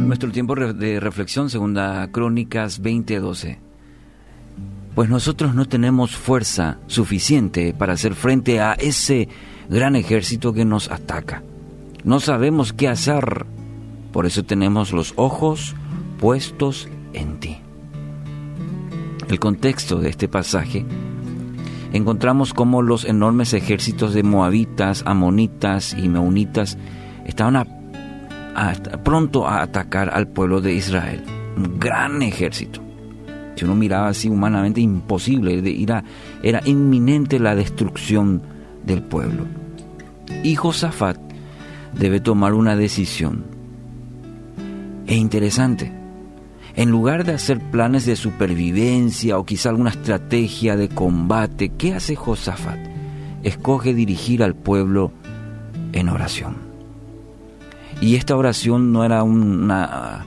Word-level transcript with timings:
nuestro 0.00 0.30
tiempo 0.30 0.54
de 0.54 1.00
reflexión, 1.00 1.50
segunda 1.50 2.08
Crónicas 2.10 2.82
20:12. 2.82 3.58
Pues 4.94 5.08
nosotros 5.08 5.54
no 5.54 5.66
tenemos 5.66 6.16
fuerza 6.16 6.78
suficiente 6.86 7.72
para 7.72 7.92
hacer 7.92 8.14
frente 8.14 8.60
a 8.60 8.72
ese 8.72 9.28
gran 9.68 9.96
ejército 9.96 10.52
que 10.52 10.64
nos 10.64 10.90
ataca. 10.90 11.42
No 12.02 12.18
sabemos 12.18 12.72
qué 12.72 12.88
hacer, 12.88 13.46
por 14.12 14.26
eso 14.26 14.42
tenemos 14.44 14.92
los 14.92 15.12
ojos 15.16 15.74
puestos 16.18 16.88
en 17.12 17.38
ti. 17.38 17.58
El 19.28 19.38
contexto 19.38 20.00
de 20.00 20.10
este 20.10 20.26
pasaje 20.26 20.84
encontramos 21.92 22.52
cómo 22.52 22.82
los 22.82 23.04
enormes 23.04 23.54
ejércitos 23.54 24.12
de 24.12 24.22
moabitas, 24.22 25.04
amonitas 25.06 25.94
y 25.94 26.08
meunitas 26.08 26.78
estaban 27.26 27.56
a 27.56 27.79
pronto 29.04 29.46
a 29.46 29.62
atacar 29.62 30.10
al 30.12 30.28
pueblo 30.28 30.60
de 30.60 30.74
Israel. 30.74 31.22
Un 31.56 31.78
gran 31.78 32.22
ejército. 32.22 32.80
Si 33.56 33.64
uno 33.64 33.74
miraba 33.74 34.08
así 34.08 34.28
humanamente 34.28 34.80
imposible, 34.80 35.62
era, 36.42 36.62
inminente 36.64 37.38
la 37.38 37.54
destrucción 37.54 38.42
del 38.84 39.02
pueblo. 39.02 39.44
Y 40.42 40.54
Josafat 40.54 41.18
debe 41.98 42.20
tomar 42.20 42.54
una 42.54 42.76
decisión. 42.76 43.44
Es 45.06 45.16
interesante. 45.16 45.92
En 46.74 46.90
lugar 46.90 47.24
de 47.24 47.34
hacer 47.34 47.60
planes 47.70 48.06
de 48.06 48.16
supervivencia 48.16 49.38
o 49.38 49.44
quizá 49.44 49.70
alguna 49.70 49.90
estrategia 49.90 50.76
de 50.76 50.88
combate, 50.88 51.70
¿qué 51.76 51.94
hace 51.94 52.14
Josafat? 52.14 52.78
Escoge 53.42 53.92
dirigir 53.92 54.42
al 54.42 54.54
pueblo 54.54 55.12
en 55.92 56.08
oración. 56.08 56.69
Y 58.00 58.16
esta 58.16 58.36
oración 58.36 58.92
no 58.92 59.04
era 59.04 59.22
una 59.22 60.26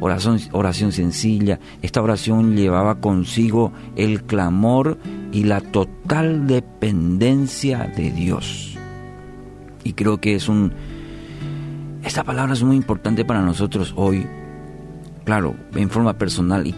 oración, 0.00 0.40
oración 0.52 0.92
sencilla, 0.92 1.60
esta 1.82 2.02
oración 2.02 2.56
llevaba 2.56 2.96
consigo 2.96 3.72
el 3.96 4.22
clamor 4.24 4.98
y 5.32 5.44
la 5.44 5.60
total 5.60 6.46
dependencia 6.46 7.90
de 7.96 8.10
Dios. 8.10 8.76
Y 9.82 9.92
creo 9.92 10.20
que 10.20 10.34
es 10.34 10.48
un... 10.48 10.72
Esta 12.02 12.24
palabra 12.24 12.52
es 12.52 12.62
muy 12.62 12.76
importante 12.76 13.24
para 13.24 13.40
nosotros 13.40 13.94
hoy, 13.96 14.26
claro, 15.24 15.54
en 15.74 15.88
forma 15.88 16.18
personal, 16.18 16.66
y 16.66 16.74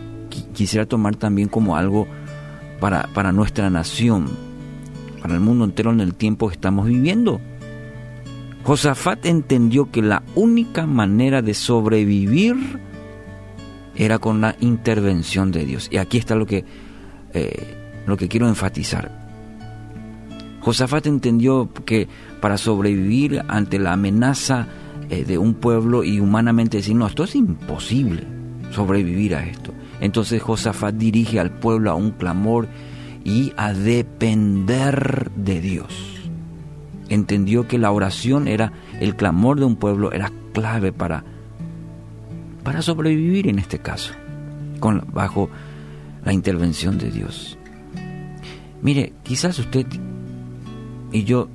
quisiera 0.54 0.86
tomar 0.86 1.16
también 1.16 1.48
como 1.48 1.76
algo 1.76 2.06
para, 2.80 3.08
para 3.12 3.32
nuestra 3.32 3.68
nación, 3.70 4.28
para 5.20 5.34
el 5.34 5.40
mundo 5.40 5.64
entero 5.64 5.90
en 5.90 6.00
el 6.00 6.14
tiempo 6.14 6.48
que 6.48 6.54
estamos 6.54 6.86
viviendo. 6.86 7.40
Josafat 8.66 9.26
entendió 9.26 9.92
que 9.92 10.02
la 10.02 10.24
única 10.34 10.86
manera 10.86 11.40
de 11.40 11.54
sobrevivir 11.54 12.56
era 13.94 14.18
con 14.18 14.40
la 14.40 14.56
intervención 14.58 15.52
de 15.52 15.64
Dios. 15.64 15.88
Y 15.88 15.98
aquí 15.98 16.18
está 16.18 16.34
lo 16.34 16.46
que, 16.46 16.64
eh, 17.32 18.02
lo 18.08 18.16
que 18.16 18.26
quiero 18.26 18.48
enfatizar. 18.48 19.12
Josafat 20.62 21.06
entendió 21.06 21.72
que 21.84 22.08
para 22.40 22.58
sobrevivir 22.58 23.44
ante 23.46 23.78
la 23.78 23.92
amenaza 23.92 24.66
eh, 25.10 25.24
de 25.24 25.38
un 25.38 25.54
pueblo 25.54 26.02
y 26.02 26.18
humanamente 26.18 26.78
decir, 26.78 26.96
no, 26.96 27.06
esto 27.06 27.22
es 27.22 27.36
imposible 27.36 28.24
sobrevivir 28.72 29.36
a 29.36 29.46
esto. 29.46 29.72
Entonces 30.00 30.42
Josafat 30.42 30.96
dirige 30.96 31.38
al 31.38 31.52
pueblo 31.52 31.92
a 31.92 31.94
un 31.94 32.10
clamor 32.10 32.66
y 33.22 33.52
a 33.56 33.72
depender 33.72 35.30
de 35.36 35.60
Dios 35.60 36.15
entendió 37.08 37.66
que 37.68 37.78
la 37.78 37.90
oración 37.90 38.48
era 38.48 38.72
el 39.00 39.16
clamor 39.16 39.58
de 39.58 39.64
un 39.64 39.76
pueblo, 39.76 40.12
era 40.12 40.30
clave 40.52 40.92
para, 40.92 41.24
para 42.62 42.82
sobrevivir 42.82 43.48
en 43.48 43.58
este 43.58 43.78
caso, 43.78 44.12
con, 44.80 45.06
bajo 45.12 45.48
la 46.24 46.32
intervención 46.32 46.98
de 46.98 47.10
Dios. 47.10 47.58
Mire, 48.82 49.12
quizás 49.22 49.58
usted 49.58 49.86
y 51.12 51.24
yo, 51.24 51.48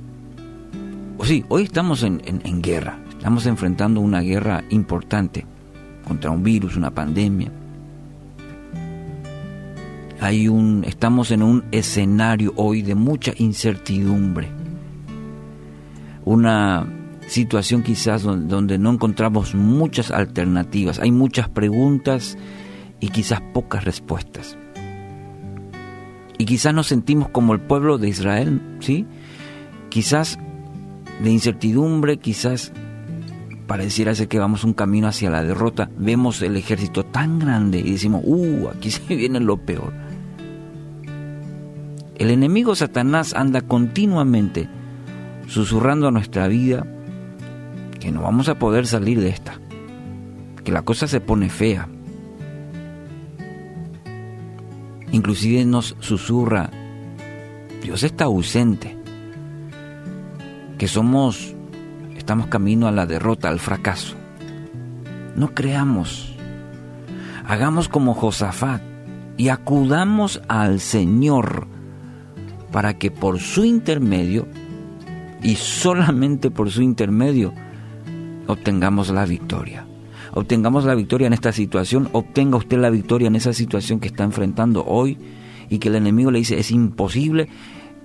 o 1.18 1.24
sí, 1.24 1.44
hoy 1.48 1.64
estamos 1.64 2.02
en, 2.02 2.22
en 2.24 2.62
guerra, 2.62 2.98
estamos 3.10 3.46
enfrentando 3.46 4.00
una 4.00 4.20
guerra 4.20 4.64
importante 4.70 5.46
contra 6.06 6.30
un 6.30 6.42
virus, 6.42 6.76
una 6.76 6.90
pandemia. 6.90 7.52
Hay 10.20 10.46
un, 10.46 10.84
estamos 10.86 11.32
en 11.32 11.42
un 11.42 11.64
escenario 11.72 12.52
hoy 12.56 12.82
de 12.82 12.94
mucha 12.94 13.32
incertidumbre 13.36 14.61
una 16.24 16.86
situación 17.26 17.82
quizás 17.82 18.22
donde, 18.22 18.78
no 18.78 18.90
encontramos 18.90 19.54
muchas 19.54 20.10
alternativas, 20.10 20.98
hay 20.98 21.10
muchas 21.10 21.48
preguntas 21.48 22.36
y 23.00 23.08
quizás 23.08 23.40
pocas 23.52 23.84
respuestas. 23.84 24.56
Y 26.38 26.44
quizás 26.44 26.74
nos 26.74 26.88
sentimos 26.88 27.28
como 27.28 27.52
el 27.52 27.60
pueblo 27.60 27.98
de 27.98 28.08
Israel, 28.08 28.60
¿sí? 28.80 29.06
Quizás 29.90 30.38
de 31.22 31.30
incertidumbre, 31.30 32.16
quizás 32.16 32.72
pareciera 33.66 34.14
ser 34.14 34.28
que 34.28 34.38
vamos 34.38 34.64
un 34.64 34.72
camino 34.72 35.06
hacia 35.06 35.30
la 35.30 35.42
derrota. 35.42 35.90
Vemos 35.96 36.42
el 36.42 36.56
ejército 36.56 37.04
tan 37.04 37.38
grande 37.38 37.78
y 37.78 37.92
decimos, 37.92 38.22
uh, 38.24 38.68
aquí 38.68 38.90
se 38.90 39.14
viene 39.14 39.40
lo 39.40 39.58
peor. 39.58 39.92
El 42.16 42.30
enemigo 42.30 42.74
Satanás 42.74 43.34
anda 43.34 43.62
continuamente 43.62 44.68
susurrando 45.46 46.08
a 46.08 46.10
nuestra 46.10 46.48
vida 46.48 46.86
que 48.00 48.10
no 48.10 48.22
vamos 48.22 48.48
a 48.48 48.58
poder 48.58 48.86
salir 48.86 49.20
de 49.20 49.28
esta, 49.28 49.60
que 50.64 50.72
la 50.72 50.82
cosa 50.82 51.06
se 51.06 51.20
pone 51.20 51.48
fea. 51.50 51.88
Inclusive 55.12 55.64
nos 55.64 55.94
susurra, 56.00 56.70
Dios 57.82 58.02
está 58.02 58.24
ausente, 58.24 58.98
que 60.78 60.88
somos, 60.88 61.54
estamos 62.16 62.48
camino 62.48 62.88
a 62.88 62.92
la 62.92 63.06
derrota, 63.06 63.48
al 63.48 63.60
fracaso. 63.60 64.16
No 65.36 65.54
creamos, 65.54 66.34
hagamos 67.44 67.88
como 67.88 68.14
Josafat 68.14 68.82
y 69.36 69.48
acudamos 69.48 70.42
al 70.48 70.80
Señor 70.80 71.68
para 72.72 72.98
que 72.98 73.10
por 73.10 73.38
su 73.38 73.64
intermedio 73.64 74.48
y 75.42 75.56
solamente 75.56 76.50
por 76.50 76.70
su 76.70 76.82
intermedio 76.82 77.52
obtengamos 78.46 79.10
la 79.10 79.24
victoria. 79.24 79.86
Obtengamos 80.34 80.84
la 80.84 80.94
victoria 80.94 81.26
en 81.26 81.34
esta 81.34 81.52
situación, 81.52 82.08
obtenga 82.12 82.56
usted 82.56 82.78
la 82.78 82.90
victoria 82.90 83.28
en 83.28 83.36
esa 83.36 83.52
situación 83.52 84.00
que 84.00 84.08
está 84.08 84.24
enfrentando 84.24 84.84
hoy 84.86 85.18
y 85.68 85.78
que 85.78 85.88
el 85.88 85.96
enemigo 85.96 86.30
le 86.30 86.38
dice 86.38 86.58
es 86.58 86.70
imposible 86.70 87.48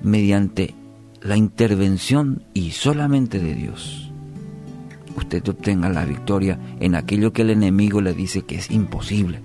mediante 0.03 0.73
la 1.21 1.37
intervención 1.37 2.43
y 2.53 2.71
solamente 2.71 3.39
de 3.39 3.55
Dios. 3.55 4.11
Usted 5.15 5.47
obtenga 5.47 5.89
la 5.89 6.05
victoria 6.05 6.59
en 6.79 6.95
aquello 6.95 7.33
que 7.33 7.41
el 7.41 7.49
enemigo 7.49 8.01
le 8.01 8.13
dice 8.13 8.43
que 8.43 8.55
es 8.55 8.69
imposible. 8.69 9.41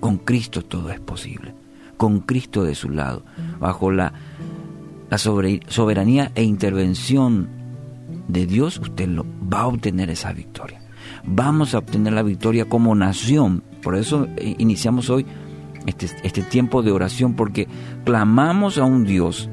Con 0.00 0.18
Cristo 0.18 0.62
todo 0.62 0.90
es 0.90 1.00
posible. 1.00 1.54
Con 1.96 2.20
Cristo 2.20 2.64
de 2.64 2.74
su 2.74 2.90
lado, 2.90 3.24
bajo 3.58 3.90
la 3.90 4.12
la 5.10 5.18
soberanía 5.18 6.32
e 6.34 6.42
intervención 6.42 7.48
de 8.28 8.46
Dios, 8.46 8.78
usted 8.78 9.08
lo, 9.08 9.24
va 9.24 9.60
a 9.60 9.66
obtener 9.66 10.10
esa 10.10 10.32
victoria. 10.32 10.80
Vamos 11.24 11.74
a 11.74 11.78
obtener 11.78 12.12
la 12.12 12.22
victoria 12.22 12.68
como 12.68 12.94
nación. 12.94 13.62
Por 13.82 13.96
eso 13.96 14.26
eh, 14.36 14.56
iniciamos 14.58 15.10
hoy 15.10 15.26
este, 15.86 16.06
este 16.22 16.42
tiempo 16.42 16.82
de 16.82 16.92
oración, 16.92 17.34
porque 17.34 17.68
clamamos 18.04 18.78
a 18.78 18.84
un 18.84 19.04
Dios 19.04 19.48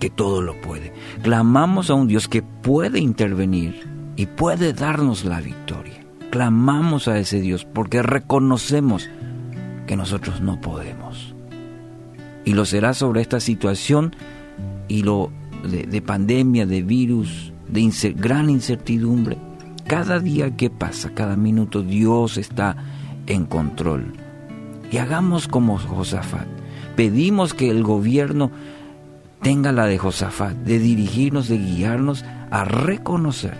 que 0.00 0.10
todo 0.10 0.42
lo 0.42 0.60
puede. 0.60 0.92
Clamamos 1.22 1.90
a 1.90 1.94
un 1.94 2.08
Dios 2.08 2.28
que 2.28 2.42
puede 2.42 3.00
intervenir 3.00 3.88
y 4.16 4.26
puede 4.26 4.72
darnos 4.72 5.24
la 5.24 5.40
victoria. 5.40 6.04
Clamamos 6.30 7.08
a 7.08 7.18
ese 7.18 7.40
Dios 7.40 7.64
porque 7.64 8.02
reconocemos 8.02 9.08
que 9.86 9.96
nosotros 9.96 10.40
no 10.40 10.60
podemos 10.60 11.34
y 12.48 12.54
lo 12.54 12.64
será 12.64 12.94
sobre 12.94 13.20
esta 13.20 13.40
situación 13.40 14.16
y 14.88 15.02
lo 15.02 15.30
de, 15.70 16.00
pandemia, 16.00 16.64
de 16.64 16.80
virus, 16.80 17.52
de 17.68 18.14
gran 18.16 18.48
incertidumbre. 18.48 19.36
Cada 19.86 20.18
día 20.18 20.56
que 20.56 20.70
pasa, 20.70 21.10
cada 21.10 21.36
minuto, 21.36 21.82
Dios 21.82 22.38
está 22.38 22.74
en 23.26 23.44
control. 23.44 24.14
Y 24.90 24.96
hagamos 24.96 25.46
como 25.46 25.76
Josafat. 25.76 26.46
Pedimos 26.96 27.52
que 27.52 27.68
el 27.68 27.82
gobierno 27.82 28.50
tenga 29.42 29.70
la 29.70 29.84
de 29.84 29.98
Josafat, 29.98 30.56
de 30.56 30.78
dirigirnos, 30.78 31.48
de 31.48 31.58
guiarnos 31.58 32.24
a 32.50 32.64
reconocer 32.64 33.58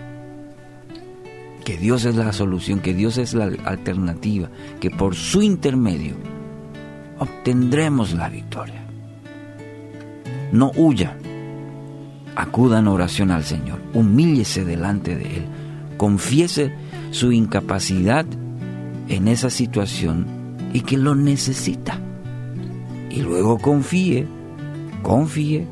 que 1.62 1.76
Dios 1.76 2.06
es 2.06 2.16
la 2.16 2.32
solución, 2.32 2.80
que 2.80 2.94
Dios 2.94 3.18
es 3.18 3.34
la 3.34 3.50
alternativa, 3.66 4.48
que 4.80 4.90
por 4.90 5.14
su 5.14 5.42
intermedio 5.42 6.14
obtendremos 7.18 8.14
la 8.14 8.28
victoria. 8.28 8.82
No 10.52 10.72
huya, 10.76 11.16
acuda 12.36 12.78
en 12.78 12.88
oración 12.88 13.30
al 13.30 13.44
Señor, 13.44 13.80
humíllese 13.94 14.64
delante 14.64 15.16
de 15.16 15.38
Él, 15.38 15.46
confiese 15.96 16.72
su 17.10 17.32
incapacidad 17.32 18.26
en 19.08 19.28
esa 19.28 19.50
situación 19.50 20.26
y 20.72 20.82
que 20.82 20.96
lo 20.96 21.14
necesita. 21.14 21.98
Y 23.10 23.22
luego 23.22 23.58
confíe, 23.58 24.26
confíe 25.02 25.66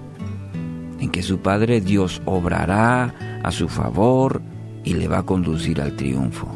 en 0.98 1.10
que 1.10 1.22
su 1.22 1.38
Padre 1.38 1.81
Dios 1.81 2.22
obrará 2.25 3.14
a 3.43 3.50
su 3.52 3.69
favor 3.69 4.43
y 4.84 4.94
le 4.94 5.08
va 5.08 5.19
a 5.19 5.22
conducir 5.26 5.81
al 5.81 5.94
triunfo. 5.96 6.48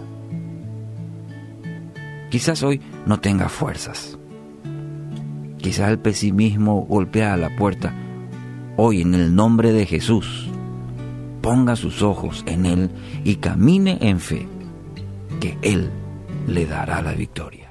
Quizás 2.30 2.62
hoy 2.62 2.80
no 3.06 3.20
tenga 3.20 3.48
fuerzas. 3.48 4.19
Quizás 5.60 5.90
el 5.90 5.98
pesimismo 5.98 6.86
golpea 6.88 7.34
a 7.34 7.36
la 7.36 7.54
puerta. 7.54 7.92
Hoy 8.76 9.02
en 9.02 9.14
el 9.14 9.34
nombre 9.34 9.72
de 9.72 9.84
Jesús, 9.84 10.48
ponga 11.42 11.76
sus 11.76 12.02
ojos 12.02 12.42
en 12.46 12.64
Él 12.64 12.90
y 13.24 13.36
camine 13.36 13.98
en 14.00 14.20
fe, 14.20 14.48
que 15.38 15.58
Él 15.62 15.90
le 16.46 16.66
dará 16.66 17.02
la 17.02 17.12
victoria. 17.12 17.69